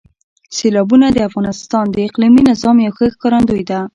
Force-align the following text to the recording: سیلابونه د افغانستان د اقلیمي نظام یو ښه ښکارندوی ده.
سیلابونه 0.57 1.07
د 1.11 1.17
افغانستان 1.29 1.85
د 1.91 1.95
اقلیمي 2.07 2.41
نظام 2.49 2.75
یو 2.85 2.95
ښه 2.97 3.05
ښکارندوی 3.13 3.63
ده. 3.69 3.79